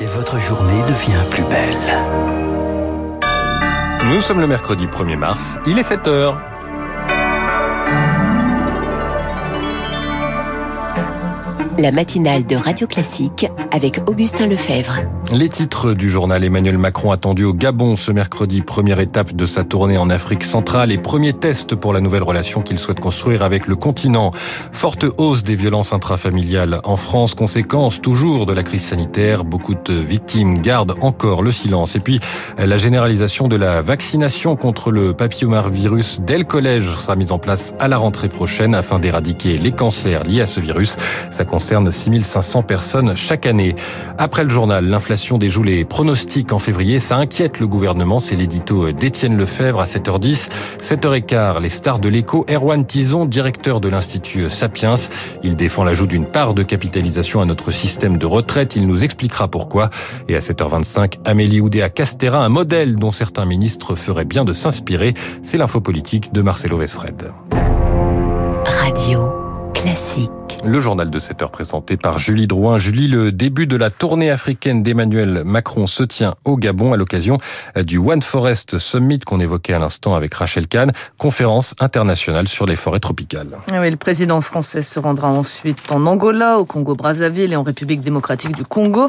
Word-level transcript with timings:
et 0.00 0.06
votre 0.06 0.38
journée 0.38 0.82
devient 0.82 1.22
plus 1.30 1.44
belle. 1.44 1.76
Nous 4.06 4.20
sommes 4.22 4.40
le 4.40 4.46
mercredi 4.46 4.86
1er 4.86 5.16
mars, 5.16 5.58
il 5.66 5.78
est 5.78 5.82
7 5.82 6.08
heures. 6.08 6.40
La 11.78 11.92
matinale 11.92 12.46
de 12.46 12.56
Radio 12.56 12.86
Classique 12.86 13.46
avec 13.70 14.00
Augustin 14.06 14.46
Lefebvre. 14.46 15.00
Les 15.32 15.48
titres 15.48 15.94
du 15.94 16.10
journal 16.10 16.42
Emmanuel 16.42 16.76
Macron 16.76 17.12
attendu 17.12 17.44
au 17.44 17.54
Gabon 17.54 17.94
ce 17.94 18.10
mercredi, 18.10 18.62
première 18.62 18.98
étape 18.98 19.32
de 19.32 19.46
sa 19.46 19.62
tournée 19.62 19.96
en 19.96 20.10
Afrique 20.10 20.42
centrale 20.42 20.90
et 20.90 20.98
premier 20.98 21.32
test 21.32 21.76
pour 21.76 21.92
la 21.92 22.00
nouvelle 22.00 22.24
relation 22.24 22.62
qu'il 22.62 22.80
souhaite 22.80 22.98
construire 22.98 23.44
avec 23.44 23.68
le 23.68 23.76
continent. 23.76 24.32
Forte 24.72 25.06
hausse 25.18 25.44
des 25.44 25.54
violences 25.54 25.92
intrafamiliales 25.92 26.80
en 26.82 26.96
France, 26.96 27.34
conséquence 27.34 28.00
toujours 28.00 28.44
de 28.44 28.52
la 28.52 28.64
crise 28.64 28.82
sanitaire. 28.82 29.44
Beaucoup 29.44 29.76
de 29.76 29.94
victimes 29.94 30.62
gardent 30.62 30.96
encore 31.00 31.44
le 31.44 31.52
silence. 31.52 31.94
Et 31.94 32.00
puis 32.00 32.18
la 32.58 32.76
généralisation 32.76 33.46
de 33.46 33.54
la 33.54 33.82
vaccination 33.82 34.56
contre 34.56 34.90
le 34.90 35.12
papillomavirus 35.12 36.22
dès 36.22 36.38
le 36.38 36.44
collège 36.44 36.90
sera 36.98 37.14
mise 37.14 37.30
en 37.30 37.38
place 37.38 37.72
à 37.78 37.86
la 37.86 37.98
rentrée 37.98 38.28
prochaine 38.28 38.74
afin 38.74 38.98
d'éradiquer 38.98 39.58
les 39.58 39.70
cancers 39.70 40.24
liés 40.24 40.40
à 40.40 40.46
ce 40.46 40.58
virus. 40.58 40.96
Ça 41.30 41.44
concerne 41.44 41.92
6500 41.92 42.64
personnes 42.64 43.14
chaque 43.14 43.46
année. 43.46 43.76
Après 44.18 44.42
le 44.42 44.50
journal, 44.50 44.86
l'inflation 44.86 45.19
déjoue 45.38 45.62
les 45.62 45.84
pronostics 45.84 46.52
en 46.52 46.58
février. 46.58 47.00
Ça 47.00 47.16
inquiète 47.16 47.60
le 47.60 47.66
gouvernement. 47.66 48.20
C'est 48.20 48.36
l'édito 48.36 48.90
d'Étienne 48.92 49.36
Lefebvre 49.36 49.80
à 49.80 49.84
7h10. 49.84 50.48
7h15, 50.80 51.60
les 51.60 51.68
stars 51.68 51.98
de 51.98 52.08
l'écho. 52.08 52.46
Erwan 52.50 52.84
Tison, 52.86 53.26
directeur 53.26 53.80
de 53.80 53.88
l'Institut 53.88 54.48
Sapiens. 54.48 54.94
Il 55.42 55.56
défend 55.56 55.84
l'ajout 55.84 56.06
d'une 56.06 56.24
part 56.24 56.54
de 56.54 56.62
capitalisation 56.62 57.40
à 57.40 57.44
notre 57.44 57.70
système 57.70 58.16
de 58.16 58.26
retraite. 58.26 58.76
Il 58.76 58.86
nous 58.86 59.04
expliquera 59.04 59.48
pourquoi. 59.48 59.90
Et 60.28 60.36
à 60.36 60.40
7h25, 60.40 61.18
Amélie 61.24 61.60
Oudéa 61.60 61.90
Castera, 61.90 62.44
un 62.44 62.48
modèle 62.48 62.96
dont 62.96 63.12
certains 63.12 63.44
ministres 63.44 63.94
feraient 63.94 64.24
bien 64.24 64.44
de 64.44 64.52
s'inspirer. 64.52 65.14
C'est 65.42 65.58
l'info 65.58 65.80
politique 65.80 66.32
de 66.32 66.42
Marcelo 66.42 66.78
Vesfred. 66.78 67.30
Radio 68.64 69.32
classique. 69.74 70.39
Le 70.62 70.78
journal 70.78 71.08
de 71.08 71.18
7 71.18 71.40
heures 71.42 71.50
présenté 71.50 71.96
par 71.96 72.18
Julie 72.18 72.46
Drouin. 72.46 72.76
Julie, 72.76 73.08
le 73.08 73.32
début 73.32 73.66
de 73.66 73.76
la 73.76 73.88
tournée 73.88 74.30
africaine 74.30 74.82
d'Emmanuel 74.82 75.42
Macron 75.42 75.86
se 75.86 76.02
tient 76.02 76.34
au 76.44 76.58
Gabon 76.58 76.92
à 76.92 76.98
l'occasion 76.98 77.38
du 77.76 77.96
One 77.96 78.20
Forest 78.20 78.78
Summit 78.78 79.20
qu'on 79.20 79.40
évoquait 79.40 79.72
à 79.72 79.78
l'instant 79.78 80.14
avec 80.14 80.34
Rachel 80.34 80.68
Kahn, 80.68 80.92
conférence 81.16 81.74
internationale 81.80 82.46
sur 82.46 82.66
les 82.66 82.76
forêts 82.76 83.00
tropicales. 83.00 83.48
Oui, 83.72 83.90
le 83.90 83.96
président 83.96 84.42
français 84.42 84.82
se 84.82 85.00
rendra 85.00 85.28
ensuite 85.28 85.90
en 85.90 86.04
Angola, 86.04 86.58
au 86.58 86.66
Congo-Brazzaville 86.66 87.54
et 87.54 87.56
en 87.56 87.62
République 87.62 88.02
démocratique 88.02 88.54
du 88.54 88.64
Congo. 88.64 89.08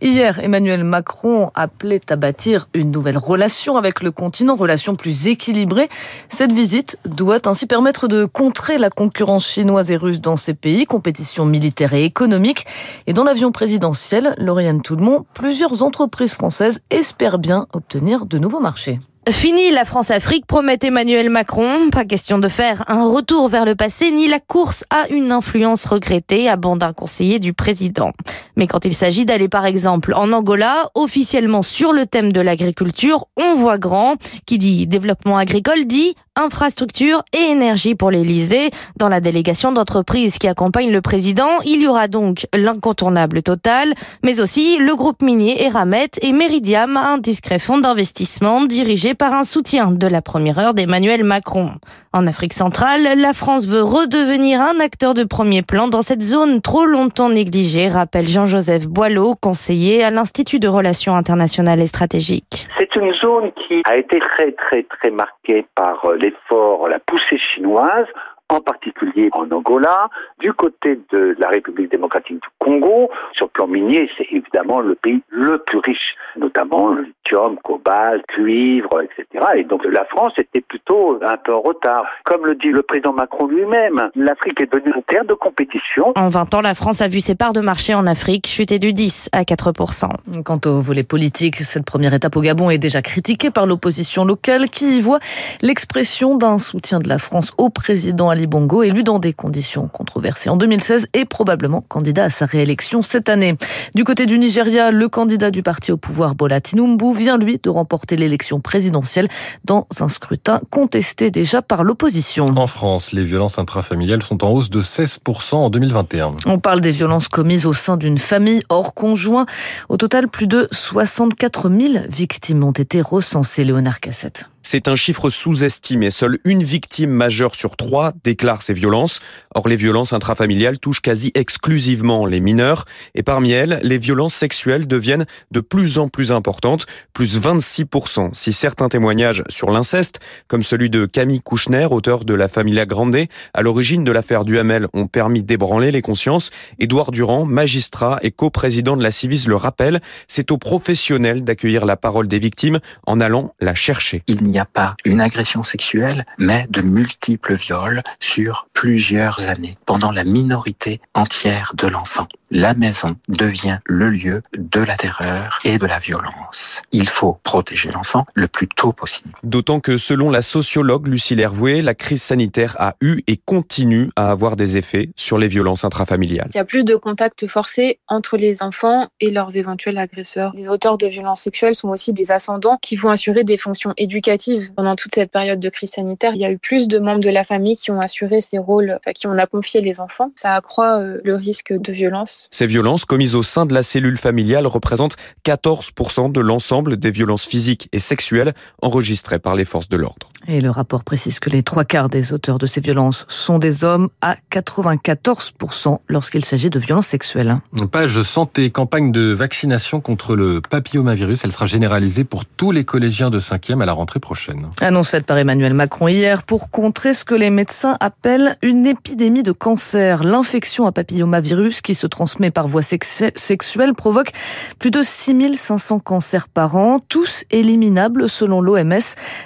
Hier, 0.00 0.38
Emmanuel 0.38 0.84
Macron 0.84 1.50
appelait 1.56 2.00
à 2.10 2.16
bâtir 2.16 2.68
une 2.74 2.92
nouvelle 2.92 3.18
relation 3.18 3.76
avec 3.76 4.02
le 4.02 4.12
continent, 4.12 4.54
relation 4.54 4.94
plus 4.94 5.26
équilibrée. 5.26 5.88
Cette 6.28 6.52
visite 6.52 6.96
doit 7.06 7.48
ainsi 7.48 7.66
permettre 7.66 8.06
de 8.06 8.24
contrer 8.24 8.78
la 8.78 8.88
concurrence 8.88 9.48
chinoise 9.48 9.90
et 9.90 9.96
russe 9.96 10.20
dans 10.20 10.36
ces 10.36 10.54
pays 10.54 10.86
compétition 10.92 11.46
militaire 11.46 11.94
et 11.94 12.04
économique. 12.04 12.66
Et 13.06 13.14
dans 13.14 13.24
l'avion 13.24 13.50
présidentiel, 13.50 14.34
Lauriane 14.36 14.82
Toulmont, 14.82 15.24
plusieurs 15.32 15.82
entreprises 15.82 16.34
françaises 16.34 16.82
espèrent 16.90 17.38
bien 17.38 17.66
obtenir 17.72 18.26
de 18.26 18.36
nouveaux 18.36 18.60
marchés. 18.60 18.98
Fini 19.30 19.70
la 19.70 19.84
France-Afrique, 19.84 20.46
promet 20.46 20.78
Emmanuel 20.82 21.30
Macron. 21.30 21.90
Pas 21.92 22.04
question 22.04 22.40
de 22.40 22.48
faire 22.48 22.82
un 22.88 23.08
retour 23.08 23.46
vers 23.46 23.64
le 23.64 23.76
passé, 23.76 24.10
ni 24.10 24.26
la 24.26 24.40
course 24.40 24.84
à 24.90 25.08
une 25.10 25.30
influence 25.30 25.84
regrettée, 25.84 26.48
abonde 26.48 26.82
un 26.82 26.92
conseiller 26.92 27.38
du 27.38 27.52
président. 27.52 28.10
Mais 28.56 28.66
quand 28.66 28.84
il 28.84 28.96
s'agit 28.96 29.24
d'aller 29.24 29.48
par 29.48 29.64
exemple 29.64 30.12
en 30.14 30.32
Angola, 30.32 30.88
officiellement 30.96 31.62
sur 31.62 31.92
le 31.92 32.06
thème 32.06 32.32
de 32.32 32.40
l'agriculture, 32.40 33.26
on 33.36 33.54
voit 33.54 33.78
grand. 33.78 34.16
Qui 34.44 34.58
dit 34.58 34.88
développement 34.88 35.38
agricole 35.38 35.84
dit 35.84 36.16
infrastructure 36.34 37.22
et 37.32 37.50
énergie 37.50 37.94
pour 37.94 38.10
l'Elysée. 38.10 38.70
Dans 38.96 39.08
la 39.08 39.20
délégation 39.20 39.70
d'entreprises 39.70 40.38
qui 40.38 40.48
accompagne 40.48 40.90
le 40.90 41.02
président, 41.02 41.60
il 41.64 41.82
y 41.82 41.86
aura 41.86 42.08
donc 42.08 42.46
l'incontournable 42.54 43.42
Total, 43.42 43.92
mais 44.24 44.40
aussi 44.40 44.78
le 44.78 44.94
groupe 44.94 45.22
minier 45.22 45.62
Eramet 45.64 46.10
et 46.22 46.32
Meridiam, 46.32 46.96
un 46.96 47.18
discret 47.18 47.58
fonds 47.58 47.78
d'investissement 47.78 48.64
dirigé 48.64 49.11
par 49.14 49.32
un 49.32 49.42
soutien 49.42 49.90
de 49.90 50.06
la 50.06 50.22
première 50.22 50.58
heure 50.58 50.74
d'Emmanuel 50.74 51.24
Macron. 51.24 51.70
En 52.12 52.26
Afrique 52.26 52.52
centrale, 52.52 53.02
la 53.16 53.32
France 53.32 53.66
veut 53.66 53.82
redevenir 53.82 54.60
un 54.60 54.80
acteur 54.80 55.14
de 55.14 55.24
premier 55.24 55.62
plan 55.62 55.88
dans 55.88 56.02
cette 56.02 56.22
zone 56.22 56.60
trop 56.60 56.84
longtemps 56.84 57.28
négligée, 57.28 57.88
rappelle 57.88 58.28
Jean-Joseph 58.28 58.86
Boileau, 58.86 59.34
conseiller 59.34 60.04
à 60.04 60.10
l'Institut 60.10 60.58
de 60.58 60.68
Relations 60.68 61.14
internationales 61.14 61.80
et 61.80 61.86
stratégiques. 61.86 62.68
C'est 62.78 62.94
une 62.96 63.12
zone 63.14 63.52
qui 63.52 63.82
a 63.84 63.96
été 63.96 64.18
très 64.18 64.52
très 64.52 64.82
très 64.84 65.10
marquée 65.10 65.66
par 65.74 66.12
l'effort, 66.12 66.88
la 66.88 66.98
poussée 66.98 67.38
chinoise 67.38 68.06
en 68.52 68.60
particulier 68.60 69.30
en 69.32 69.50
Angola, 69.50 70.08
du 70.38 70.52
côté 70.52 70.98
de 71.10 71.34
la 71.38 71.48
République 71.48 71.90
démocratique 71.90 72.36
du 72.36 72.48
Congo. 72.58 73.10
Sur 73.32 73.46
le 73.46 73.50
plan 73.50 73.66
minier, 73.66 74.10
c'est 74.16 74.26
évidemment 74.30 74.80
le 74.80 74.94
pays 74.94 75.22
le 75.30 75.58
plus 75.58 75.78
riche, 75.78 76.16
notamment 76.36 76.88
le 76.88 77.02
lithium, 77.02 77.56
cobalt, 77.64 78.24
cuivre, 78.26 79.02
etc. 79.02 79.44
Et 79.56 79.64
donc 79.64 79.84
la 79.84 80.04
France 80.04 80.32
était 80.36 80.60
plutôt 80.60 81.18
un 81.22 81.36
peu 81.38 81.54
en 81.54 81.60
retard. 81.60 82.04
Comme 82.24 82.46
le 82.46 82.54
dit 82.54 82.68
le 82.68 82.82
président 82.82 83.12
Macron 83.12 83.46
lui-même, 83.46 84.10
l'Afrique 84.14 84.60
est 84.60 84.72
devenue 84.72 84.92
une 84.94 85.02
terre 85.04 85.24
de 85.24 85.34
compétition. 85.34 86.12
En 86.16 86.28
20 86.28 86.54
ans, 86.54 86.60
la 86.60 86.74
France 86.74 87.00
a 87.00 87.08
vu 87.08 87.20
ses 87.20 87.34
parts 87.34 87.52
de 87.52 87.60
marché 87.60 87.94
en 87.94 88.06
Afrique 88.06 88.46
chuter 88.46 88.78
du 88.78 88.92
10 88.92 89.30
à 89.32 89.42
4% 89.42 90.08
Quant 90.44 90.60
au 90.66 90.80
volet 90.80 91.04
politique, 91.04 91.56
cette 91.56 91.84
première 91.84 92.14
étape 92.14 92.36
au 92.36 92.40
Gabon 92.40 92.70
est 92.70 92.78
déjà 92.78 93.00
critiquée 93.02 93.50
par 93.50 93.66
l'opposition 93.66 94.24
locale 94.24 94.68
qui 94.68 94.98
y 94.98 95.00
voit 95.00 95.20
l'expression 95.62 96.36
d'un 96.36 96.58
soutien 96.58 96.98
de 96.98 97.08
la 97.08 97.18
France 97.18 97.52
au 97.58 97.70
président 97.70 98.28
Ali 98.28 98.41
Bongo, 98.46 98.82
élu 98.82 99.02
dans 99.02 99.18
des 99.18 99.32
conditions 99.32 99.88
controversées 99.88 100.50
en 100.50 100.56
2016 100.56 101.08
et 101.14 101.24
probablement 101.24 101.80
candidat 101.80 102.24
à 102.24 102.28
sa 102.30 102.46
réélection 102.46 103.02
cette 103.02 103.28
année. 103.28 103.54
Du 103.94 104.04
côté 104.04 104.26
du 104.26 104.38
Nigeria, 104.38 104.90
le 104.90 105.08
candidat 105.08 105.50
du 105.50 105.62
parti 105.62 105.92
au 105.92 105.96
pouvoir 105.96 106.34
Bola 106.34 106.60
Tinubu 106.60 107.12
vient 107.14 107.38
lui 107.38 107.58
de 107.62 107.70
remporter 107.70 108.16
l'élection 108.16 108.60
présidentielle 108.60 109.28
dans 109.64 109.86
un 110.00 110.08
scrutin 110.08 110.60
contesté 110.70 111.30
déjà 111.30 111.62
par 111.62 111.84
l'opposition. 111.84 112.46
En 112.56 112.66
France, 112.66 113.12
les 113.12 113.24
violences 113.24 113.58
intrafamiliales 113.58 114.22
sont 114.22 114.44
en 114.44 114.50
hausse 114.50 114.70
de 114.70 114.82
16% 114.82 115.54
en 115.54 115.70
2021. 115.70 116.32
On 116.46 116.58
parle 116.58 116.80
des 116.80 116.92
violences 116.92 117.28
commises 117.28 117.66
au 117.66 117.72
sein 117.72 117.96
d'une 117.96 118.18
famille 118.18 118.62
hors 118.68 118.94
conjoint. 118.94 119.46
Au 119.88 119.96
total, 119.96 120.28
plus 120.28 120.46
de 120.46 120.68
64 120.70 121.70
000 121.70 122.04
victimes 122.08 122.64
ont 122.64 122.72
été 122.72 123.00
recensées, 123.00 123.64
Léonard 123.64 124.00
Cassette. 124.00 124.48
C'est 124.64 124.86
un 124.86 124.96
chiffre 124.96 125.28
sous-estimé. 125.28 126.10
Seule 126.10 126.38
une 126.44 126.62
victime 126.62 127.10
majeure 127.10 127.54
sur 127.56 127.76
trois 127.76 128.12
déclare 128.22 128.62
ces 128.62 128.74
violences. 128.74 129.20
Or, 129.54 129.68
les 129.68 129.76
violences 129.76 130.12
intrafamiliales 130.12 130.78
touchent 130.78 131.00
quasi 131.00 131.32
exclusivement 131.34 132.26
les 132.26 132.40
mineurs. 132.40 132.84
Et 133.14 133.22
parmi 133.22 133.50
elles, 133.50 133.80
les 133.82 133.98
violences 133.98 134.34
sexuelles 134.34 134.86
deviennent 134.86 135.26
de 135.50 135.60
plus 135.60 135.98
en 135.98 136.08
plus 136.08 136.30
importantes, 136.30 136.86
plus 137.12 137.40
26%. 137.40 138.34
Si 138.34 138.52
certains 138.52 138.88
témoignages 138.88 139.42
sur 139.48 139.70
l'inceste, 139.70 140.20
comme 140.46 140.62
celui 140.62 140.90
de 140.90 141.06
Camille 141.06 141.40
Kouchner, 141.40 141.88
auteur 141.90 142.24
de 142.24 142.34
La 142.34 142.48
Familia 142.48 142.86
Grande, 142.86 143.26
à 143.52 143.62
l'origine 143.62 144.04
de 144.04 144.12
l'affaire 144.12 144.44
du 144.44 144.58
Hamel, 144.58 144.86
ont 144.94 145.08
permis 145.08 145.42
d'ébranler 145.42 145.90
les 145.90 146.02
consciences, 146.02 146.50
Édouard 146.78 147.10
Durand, 147.10 147.44
magistrat 147.44 148.20
et 148.22 148.30
coprésident 148.30 148.96
de 148.96 149.02
la 149.02 149.10
Civis, 149.10 149.46
le 149.46 149.56
rappelle, 149.56 150.00
c'est 150.28 150.52
aux 150.52 150.58
professionnels 150.58 151.42
d'accueillir 151.42 151.84
la 151.84 151.96
parole 151.96 152.28
des 152.28 152.38
victimes 152.38 152.78
en 153.06 153.20
allant 153.20 153.54
la 153.60 153.74
chercher 153.74 154.22
n'y 154.52 154.58
a 154.58 154.64
pas 154.64 154.94
une 155.04 155.20
agression 155.20 155.64
sexuelle, 155.64 156.24
mais 156.38 156.66
de 156.70 156.82
multiples 156.82 157.54
viols 157.54 158.02
sur 158.20 158.68
plusieurs 158.74 159.40
années, 159.48 159.76
pendant 159.86 160.12
la 160.12 160.24
minorité 160.24 161.00
entière 161.14 161.72
de 161.74 161.88
l'enfant. 161.88 162.28
La 162.54 162.74
maison 162.74 163.16
devient 163.28 163.78
le 163.86 164.10
lieu 164.10 164.42
de 164.56 164.80
la 164.80 164.96
terreur 164.96 165.58
et 165.64 165.78
de 165.78 165.86
la 165.86 165.98
violence. 165.98 166.82
Il 166.92 167.08
faut 167.08 167.38
protéger 167.44 167.90
l'enfant 167.90 168.26
le 168.34 168.46
plus 168.46 168.68
tôt 168.68 168.92
possible. 168.92 169.30
D'autant 169.42 169.80
que 169.80 169.96
selon 169.96 170.28
la 170.28 170.42
sociologue 170.42 171.08
Lucille 171.08 171.40
Hervouet, 171.40 171.80
la 171.80 171.94
crise 171.94 172.22
sanitaire 172.22 172.76
a 172.78 172.94
eu 173.00 173.22
et 173.26 173.38
continue 173.38 174.10
à 174.16 174.30
avoir 174.30 174.56
des 174.56 174.76
effets 174.76 175.08
sur 175.16 175.38
les 175.38 175.48
violences 175.48 175.84
intrafamiliales. 175.84 176.50
Il 176.52 176.58
y 176.58 176.60
a 176.60 176.66
plus 176.66 176.84
de 176.84 176.94
contacts 176.94 177.46
forcés 177.46 177.98
entre 178.06 178.36
les 178.36 178.62
enfants 178.62 179.08
et 179.20 179.30
leurs 179.30 179.56
éventuels 179.56 179.96
agresseurs. 179.96 180.52
Les 180.54 180.68
auteurs 180.68 180.98
de 180.98 181.06
violences 181.06 181.40
sexuelles 181.40 181.74
sont 181.74 181.88
aussi 181.88 182.12
des 182.12 182.32
ascendants 182.32 182.78
qui 182.82 182.96
vont 182.96 183.08
assurer 183.08 183.44
des 183.44 183.56
fonctions 183.56 183.94
éducatives 183.96 184.70
pendant 184.76 184.94
toute 184.94 185.14
cette 185.14 185.30
période 185.30 185.58
de 185.58 185.68
crise 185.68 185.90
sanitaire, 185.90 186.34
il 186.34 186.40
y 186.40 186.44
a 186.44 186.50
eu 186.50 186.58
plus 186.58 186.88
de 186.88 186.98
membres 186.98 187.22
de 187.22 187.30
la 187.30 187.44
famille 187.44 187.76
qui 187.76 187.90
ont 187.90 188.00
assuré 188.00 188.40
ces 188.40 188.58
rôles, 188.58 188.98
enfin, 188.98 189.12
qui 189.12 189.26
on 189.26 189.38
a 189.38 189.46
confié 189.46 189.80
les 189.80 190.00
enfants. 190.00 190.32
Ça 190.36 190.54
accroît 190.54 190.98
euh, 190.98 191.20
le 191.24 191.34
risque 191.34 191.72
de 191.72 191.92
violence. 191.92 192.41
Ces 192.50 192.66
violences 192.66 193.04
commises 193.04 193.34
au 193.34 193.42
sein 193.42 193.66
de 193.66 193.74
la 193.74 193.82
cellule 193.82 194.18
familiale 194.18 194.66
représentent 194.66 195.16
14% 195.44 196.32
de 196.32 196.40
l'ensemble 196.40 196.96
des 196.96 197.10
violences 197.10 197.46
physiques 197.46 197.88
et 197.92 197.98
sexuelles 197.98 198.52
enregistrées 198.80 199.38
par 199.38 199.54
les 199.54 199.64
forces 199.64 199.88
de 199.88 199.96
l'ordre. 199.96 200.28
Et 200.48 200.60
le 200.60 200.70
rapport 200.70 201.04
précise 201.04 201.38
que 201.38 201.50
les 201.50 201.62
trois 201.62 201.84
quarts 201.84 202.08
des 202.08 202.32
auteurs 202.32 202.58
de 202.58 202.66
ces 202.66 202.80
violences 202.80 203.24
sont 203.28 203.58
des 203.58 203.84
hommes 203.84 204.08
à 204.20 204.36
94% 204.50 205.98
lorsqu'il 206.08 206.44
s'agit 206.44 206.70
de 206.70 206.78
violences 206.78 207.06
sexuelles. 207.06 207.60
Page 207.90 208.22
santé, 208.22 208.70
campagne 208.70 209.12
de 209.12 209.32
vaccination 209.32 210.00
contre 210.00 210.34
le 210.34 210.60
papillomavirus. 210.60 211.44
Elle 211.44 211.52
sera 211.52 211.66
généralisée 211.66 212.24
pour 212.24 212.44
tous 212.44 212.72
les 212.72 212.84
collégiens 212.84 213.30
de 213.30 213.38
5e 213.40 213.80
à 213.82 213.86
la 213.86 213.92
rentrée 213.92 214.20
prochaine. 214.20 214.68
Annonce 214.80 215.10
faite 215.10 215.26
par 215.26 215.38
Emmanuel 215.38 215.74
Macron 215.74 216.08
hier 216.08 216.42
pour 216.42 216.70
contrer 216.70 217.14
ce 217.14 217.24
que 217.24 217.34
les 217.34 217.50
médecins 217.50 217.96
appellent 218.00 218.56
une 218.62 218.86
épidémie 218.86 219.42
de 219.42 219.52
cancer. 219.52 220.22
L'infection 220.24 220.86
à 220.86 220.92
papillomavirus 220.92 221.80
qui 221.80 221.94
se 221.94 222.06
transmet 222.32 222.50
par 222.50 222.66
voie 222.66 222.80
sexuelle 222.82 223.94
provoque 223.94 224.30
plus 224.78 224.90
de 224.90 225.02
6500 225.02 225.98
cancers 225.98 226.48
par 226.48 226.76
an, 226.76 226.98
tous 226.98 227.44
éliminables 227.50 228.26
selon 228.26 228.62
l'OMS 228.62 229.00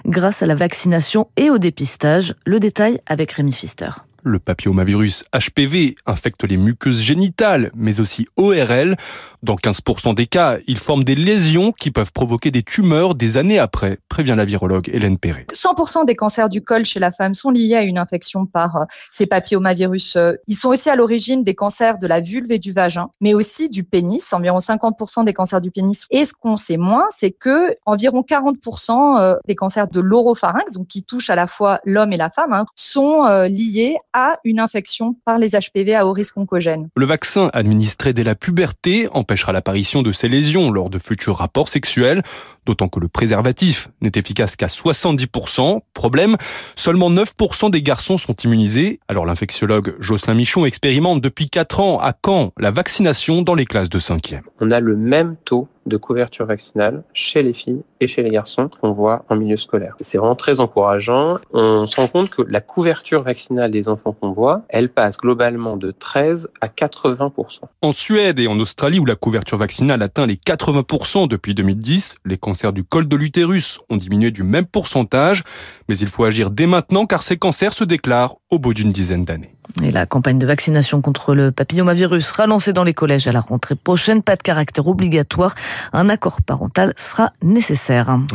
grâce 0.06 0.42
à 0.42 0.46
la 0.46 0.54
vaccination 0.54 1.26
et 1.36 1.50
au 1.50 1.58
dépistage. 1.58 2.34
Le 2.44 2.60
détail 2.60 3.00
avec 3.06 3.32
Rémi 3.32 3.50
Pfister. 3.50 3.90
Le 4.22 4.38
papillomavirus 4.38 5.24
HPV 5.32 5.96
infecte 6.06 6.44
les 6.44 6.56
muqueuses 6.56 7.00
génitales, 7.00 7.70
mais 7.74 8.00
aussi 8.00 8.26
ORL. 8.36 8.96
Dans 9.42 9.56
15% 9.56 10.14
des 10.14 10.26
cas, 10.26 10.58
il 10.66 10.78
forme 10.78 11.04
des 11.04 11.14
lésions 11.14 11.72
qui 11.72 11.90
peuvent 11.90 12.12
provoquer 12.12 12.50
des 12.50 12.62
tumeurs 12.62 13.14
des 13.14 13.36
années 13.36 13.58
après, 13.58 13.98
prévient 14.08 14.34
la 14.36 14.44
virologue 14.44 14.88
Hélène 14.92 15.18
Perret. 15.18 15.46
100% 15.52 16.04
des 16.04 16.14
cancers 16.14 16.48
du 16.48 16.62
col 16.62 16.84
chez 16.84 17.00
la 17.00 17.12
femme 17.12 17.34
sont 17.34 17.50
liés 17.50 17.76
à 17.76 17.82
une 17.82 17.98
infection 17.98 18.46
par 18.46 18.76
euh, 18.76 18.84
ces 19.10 19.26
papillomavirus. 19.26 20.16
Euh, 20.16 20.32
ils 20.46 20.54
sont 20.54 20.68
aussi 20.68 20.90
à 20.90 20.96
l'origine 20.96 21.44
des 21.44 21.54
cancers 21.54 21.98
de 21.98 22.06
la 22.06 22.20
vulve 22.20 22.50
et 22.50 22.58
du 22.58 22.72
vagin, 22.72 23.08
mais 23.20 23.34
aussi 23.34 23.68
du 23.70 23.84
pénis, 23.84 24.32
environ 24.32 24.58
50% 24.58 25.24
des 25.24 25.32
cancers 25.32 25.60
du 25.60 25.70
pénis. 25.70 26.06
Et 26.10 26.24
ce 26.24 26.32
qu'on 26.32 26.56
sait 26.56 26.76
moins, 26.76 27.06
c'est 27.10 27.30
que 27.30 27.76
environ 27.86 28.22
40% 28.22 29.20
euh, 29.20 29.34
des 29.46 29.54
cancers 29.54 29.88
de 29.88 30.00
l'oropharynx, 30.00 30.72
donc 30.72 30.88
qui 30.88 31.02
touchent 31.02 31.30
à 31.30 31.36
la 31.36 31.46
fois 31.46 31.80
l'homme 31.84 32.12
et 32.12 32.16
la 32.16 32.30
femme, 32.30 32.52
hein, 32.52 32.66
sont 32.74 33.24
liés 33.48 33.96
à 34.16 34.38
une 34.44 34.58
infection 34.60 35.14
par 35.26 35.38
les 35.38 35.50
HPV 35.50 35.94
à 35.94 36.06
haut 36.06 36.12
risque 36.12 36.38
oncogène. 36.38 36.88
Le 36.96 37.04
vaccin 37.04 37.50
administré 37.52 38.14
dès 38.14 38.24
la 38.24 38.34
puberté 38.34 39.08
empêchera 39.12 39.52
l'apparition 39.52 40.02
de 40.02 40.10
ces 40.10 40.26
lésions 40.26 40.70
lors 40.70 40.88
de 40.88 40.98
futurs 40.98 41.36
rapports 41.36 41.68
sexuels, 41.68 42.22
d'autant 42.64 42.88
que 42.88 42.98
le 42.98 43.08
préservatif 43.08 43.90
n'est 44.00 44.12
efficace 44.14 44.56
qu'à 44.56 44.68
70%. 44.68 45.80
Problème, 45.92 46.36
seulement 46.76 47.10
9% 47.10 47.70
des 47.70 47.82
garçons 47.82 48.16
sont 48.16 48.34
immunisés. 48.36 49.00
Alors 49.08 49.26
l'infectiologue 49.26 49.94
Jocelyn 50.00 50.34
Michon 50.34 50.64
expérimente 50.64 51.20
depuis 51.20 51.50
4 51.50 51.80
ans 51.80 52.00
à 52.00 52.14
Caen 52.24 52.52
la 52.58 52.70
vaccination 52.70 53.42
dans 53.42 53.54
les 53.54 53.66
classes 53.66 53.90
de 53.90 53.98
5e. 53.98 54.40
On 54.60 54.70
a 54.70 54.80
le 54.80 54.96
même 54.96 55.36
taux 55.44 55.68
de 55.84 55.96
couverture 55.98 56.46
vaccinale 56.46 57.04
chez 57.12 57.42
les 57.42 57.52
filles 57.52 57.82
et 58.00 58.08
chez 58.08 58.22
les 58.22 58.30
garçons 58.30 58.68
qu'on 58.80 58.92
voit 58.92 59.24
en 59.28 59.36
milieu 59.36 59.56
scolaire. 59.56 59.94
C'est 60.00 60.18
vraiment 60.18 60.36
très 60.36 60.60
encourageant. 60.60 61.38
On 61.52 61.86
se 61.86 61.96
rend 61.96 62.08
compte 62.08 62.30
que 62.30 62.42
la 62.42 62.60
couverture 62.60 63.22
vaccinale 63.22 63.70
des 63.70 63.88
enfants 63.88 64.12
qu'on 64.12 64.32
voit, 64.32 64.62
elle 64.68 64.88
passe 64.88 65.16
globalement 65.16 65.76
de 65.76 65.90
13 65.90 66.48
à 66.60 66.68
80%. 66.68 67.60
En 67.82 67.92
Suède 67.92 68.38
et 68.38 68.48
en 68.48 68.58
Australie, 68.58 68.98
où 68.98 69.04
la 69.04 69.16
couverture 69.16 69.58
vaccinale 69.58 70.02
atteint 70.02 70.26
les 70.26 70.36
80% 70.36 71.28
depuis 71.28 71.54
2010, 71.54 72.16
les 72.24 72.36
cancers 72.36 72.72
du 72.72 72.84
col 72.84 73.08
de 73.08 73.16
l'utérus 73.16 73.78
ont 73.90 73.96
diminué 73.96 74.30
du 74.30 74.42
même 74.42 74.66
pourcentage. 74.66 75.42
Mais 75.88 75.96
il 75.96 76.08
faut 76.08 76.24
agir 76.24 76.50
dès 76.50 76.66
maintenant 76.66 77.06
car 77.06 77.22
ces 77.22 77.36
cancers 77.36 77.72
se 77.72 77.84
déclarent 77.84 78.36
au 78.50 78.58
bout 78.58 78.74
d'une 78.74 78.92
dizaine 78.92 79.24
d'années. 79.24 79.56
Et 79.82 79.90
la 79.90 80.06
campagne 80.06 80.38
de 80.38 80.46
vaccination 80.46 81.02
contre 81.02 81.34
le 81.34 81.52
papillomavirus 81.52 82.26
sera 82.26 82.46
lancée 82.46 82.72
dans 82.72 82.84
les 82.84 82.94
collèges 82.94 83.26
à 83.26 83.32
la 83.32 83.40
rentrée 83.40 83.74
prochaine. 83.74 84.22
Pas 84.22 84.36
de 84.36 84.42
caractère 84.42 84.86
obligatoire. 84.86 85.54
Un 85.92 86.08
accord 86.08 86.40
parental 86.40 86.94
sera 86.96 87.32
nécessaire. 87.42 87.85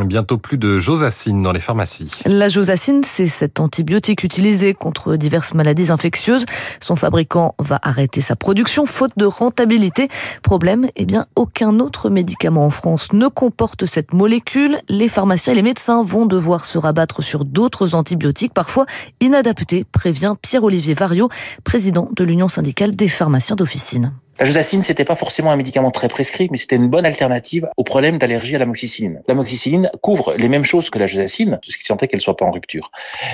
Bientôt 0.06 0.38
plus 0.38 0.58
de 0.58 0.80
josacine 0.80 1.42
dans 1.42 1.52
les 1.52 1.60
pharmacies. 1.60 2.10
La 2.26 2.50
josacine, 2.50 3.02
c'est 3.04 3.28
cet 3.28 3.60
antibiotique 3.60 4.24
utilisé 4.24 4.74
contre 4.74 5.16
diverses 5.16 5.54
maladies 5.54 5.92
infectieuses. 5.92 6.46
Son 6.80 6.96
fabricant 6.96 7.56
va 7.60 7.80
arrêter 7.82 8.22
sa 8.22 8.36
production 8.36 8.86
faute 8.86 9.12
de 9.18 9.26
rentabilité. 9.26 10.08
Problème, 10.42 10.88
eh 10.96 11.06
bien, 11.06 11.26
aucun 11.36 11.80
autre 11.80 12.10
médicament 12.10 12.66
en 12.66 12.70
France 12.70 13.14
ne 13.14 13.28
comporte 13.28 13.86
cette 13.86 14.14
molécule. 14.14 14.78
Les 14.90 15.08
pharmaciens 15.08 15.54
et 15.54 15.56
les 15.56 15.62
médecins 15.62 16.02
vont 16.02 16.26
devoir 16.26 16.66
se 16.66 16.78
rabattre 16.78 17.22
sur 17.22 17.46
d'autres 17.46 17.96
antibiotiques, 17.96 18.54
parfois 18.54 18.86
inadaptés, 19.20 19.86
prévient 19.92 20.36
Pierre-Olivier 20.42 20.94
Vario, 20.94 21.30
président 21.64 22.10
de 22.16 22.24
l'Union 22.24 22.48
syndicale 22.48 22.96
des 22.96 23.08
pharmaciens 23.08 23.56
d'officine. 23.56 24.14
La 24.42 24.48
josacine, 24.48 24.82
c'était 24.82 25.06
pas 25.06 25.14
forcément 25.14 25.52
un 25.52 25.56
médicament 25.56 25.92
très 25.92 26.08
prescrit, 26.08 26.48
mais 26.50 26.58
c'était 26.58 26.76
une 26.76 26.90
bonne 26.90 27.06
alternative 27.06 27.70
au 27.78 27.84
problème 27.84 28.18
d'allergie 28.18 28.56
à 28.56 28.58
l'amoxicilline. 28.58 29.22
L'amoxicilline 29.28 29.92
couvre 30.02 30.34
les 30.34 30.50
mêmes 30.50 30.66
choses 30.66 30.90
que 30.90 30.98
la 30.98 31.06
josacine, 31.06 31.60
ce 31.62 31.78
qui 31.78 31.84
sentait 31.84 32.08
qu'elle 32.08 32.22
soit 32.22 32.36
pas 32.36 32.46
en 32.46 32.52
rupture. 32.52 32.90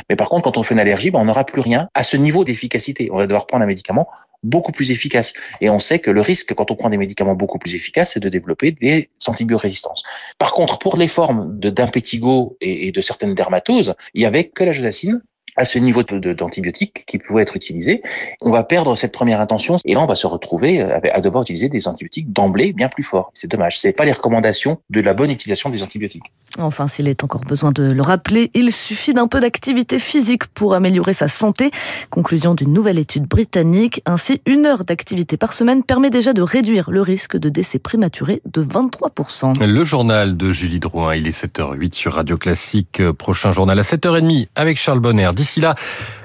Mais 0.09 0.17
par 0.17 0.27
contre, 0.27 0.43
quand 0.43 0.57
on 0.57 0.63
fait 0.63 0.73
une 0.73 0.81
allergie, 0.81 1.09
ben, 1.09 1.19
on 1.21 1.23
n'aura 1.23 1.45
plus 1.45 1.61
rien 1.61 1.87
à 1.93 2.03
ce 2.03 2.17
niveau 2.17 2.43
d'efficacité. 2.43 3.07
On 3.09 3.15
va 3.15 3.25
devoir 3.25 3.47
prendre 3.47 3.63
un 3.63 3.67
médicament 3.67 4.09
beaucoup 4.43 4.73
plus 4.73 4.91
efficace. 4.91 5.31
Et 5.61 5.69
on 5.69 5.79
sait 5.79 5.99
que 5.99 6.11
le 6.11 6.19
risque, 6.19 6.53
quand 6.53 6.71
on 6.71 6.75
prend 6.75 6.89
des 6.89 6.97
médicaments 6.97 7.35
beaucoup 7.35 7.57
plus 7.57 7.73
efficaces, 7.73 8.11
c'est 8.15 8.19
de 8.19 8.27
développer 8.27 8.73
des 8.73 9.09
antibiorésistances. 9.27 10.03
Par 10.39 10.51
contre, 10.51 10.77
pour 10.77 10.97
les 10.97 11.07
formes 11.07 11.57
d'impétigo 11.57 12.57
et, 12.59 12.91
de 12.91 12.99
certaines 12.99 13.33
dermatoses, 13.33 13.95
il 14.13 14.23
y 14.23 14.25
avait 14.25 14.49
que 14.49 14.65
la 14.65 14.73
josacine 14.73 15.21
à 15.57 15.65
ce 15.65 15.79
niveau 15.79 16.03
d'antibiotiques 16.03 17.03
qui 17.05 17.17
pouvait 17.17 17.41
être 17.41 17.55
utilisé, 17.55 18.01
on 18.41 18.51
va 18.51 18.63
perdre 18.63 18.95
cette 18.95 19.11
première 19.11 19.41
intention 19.41 19.77
et 19.83 19.93
là 19.93 20.01
on 20.01 20.05
va 20.05 20.15
se 20.15 20.27
retrouver 20.27 20.81
à 20.81 21.21
devoir 21.21 21.43
utiliser 21.43 21.69
des 21.69 21.87
antibiotiques 21.87 22.31
d'emblée 22.31 22.73
bien 22.73 22.89
plus 22.89 23.03
forts. 23.03 23.31
C'est 23.33 23.49
dommage. 23.49 23.79
C'est 23.79 23.93
pas 23.93 24.05
les 24.05 24.11
recommandations 24.11 24.79
de 24.89 25.01
la 25.01 25.13
bonne 25.13 25.31
utilisation 25.31 25.69
des 25.69 25.83
antibiotiques. 25.83 26.23
Enfin, 26.59 26.87
s'il 26.87 27.07
est 27.07 27.23
encore 27.23 27.41
besoin 27.41 27.71
de 27.71 27.83
le 27.83 28.01
rappeler, 28.01 28.51
il 28.53 28.71
suffit 28.71 29.13
d'un 29.13 29.27
peu 29.27 29.39
d'activité 29.39 29.99
physique 29.99 30.47
pour 30.47 30.73
améliorer 30.73 31.13
sa 31.13 31.27
santé. 31.27 31.71
Conclusion 32.09 32.53
d'une 32.55 32.73
nouvelle 32.73 32.99
étude 32.99 33.25
britannique. 33.25 34.01
Ainsi, 34.05 34.41
une 34.45 34.65
heure 34.65 34.85
d'activité 34.85 35.37
par 35.37 35.53
semaine 35.53 35.83
permet 35.83 36.09
déjà 36.09 36.33
de 36.33 36.41
réduire 36.41 36.89
le 36.89 37.01
risque 37.01 37.37
de 37.37 37.49
décès 37.49 37.79
prématuré 37.79 38.41
de 38.45 38.63
23%. 38.63 39.63
Le 39.65 39.83
journal 39.83 40.37
de 40.37 40.51
Julie 40.51 40.79
Drouin, 40.79 41.15
il 41.15 41.27
est 41.27 41.43
7h08 41.43 41.93
sur 41.93 42.13
Radio 42.13 42.37
Classique. 42.37 43.01
Prochain 43.17 43.51
journal 43.51 43.77
à 43.77 43.83
7h30 43.83 44.47
avec 44.55 44.77
Charles 44.77 44.99
Bonner. 44.99 45.29
D'ici 45.47 45.61
là, 45.61 45.75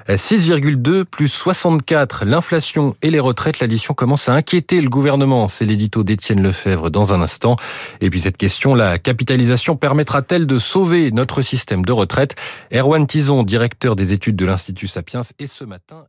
6,2 0.09 1.05
plus 1.05 1.29
64. 1.29 2.25
L'inflation 2.25 2.97
et 3.03 3.11
les 3.13 3.21
retraites, 3.21 3.61
l'addition 3.61 3.95
commence 3.95 4.29
à 4.29 4.33
inquiéter 4.33 4.81
le 4.81 4.89
gouvernement. 4.89 5.47
C'est 5.47 5.65
l'édito 5.65 6.03
d'Étienne 6.03 6.43
Lefebvre 6.43 6.91
dans 6.91 7.13
un 7.13 7.23
instant. 7.23 7.55
Et 8.01 8.11
puis 8.11 8.21
cette 8.21 8.37
question, 8.37 8.75
la 8.75 8.99
capitalisation 8.99 9.77
permettra-t-elle 9.77 10.49
de 10.49 10.59
sauver 10.59 11.13
notre 11.13 11.41
système 11.43 11.85
de 11.85 11.93
retraite? 11.93 12.35
Erwan 12.75 13.07
Tison, 13.07 13.45
directeur 13.45 13.95
des 13.95 14.13
études 14.13 14.35
de 14.35 14.45
l'Institut 14.45 14.89
Sapiens, 14.89 15.21
et 15.39 15.47
ce 15.47 15.63
matin... 15.63 16.05